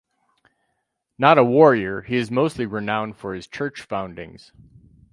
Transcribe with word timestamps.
Not 1.19 1.37
a 1.37 1.43
warrior, 1.43 2.01
he 2.01 2.17
is 2.17 2.31
mostly 2.31 2.65
renowned 2.65 3.17
for 3.17 3.35
his 3.35 3.45
church 3.45 3.83
foundings. 3.83 4.51